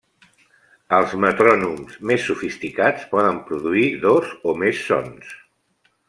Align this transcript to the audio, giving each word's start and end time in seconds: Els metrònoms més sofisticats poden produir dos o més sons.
Els 0.99 1.11
metrònoms 1.25 1.99
més 2.11 2.23
sofisticats 2.29 3.05
poden 3.11 3.37
produir 3.49 3.85
dos 4.07 4.31
o 4.53 4.55
més 4.63 4.81
sons. 4.87 5.29